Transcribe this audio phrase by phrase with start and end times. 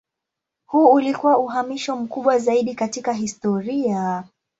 [0.65, 4.23] Huu ulikuwa uhamisho mkubwa zaidi katika historia.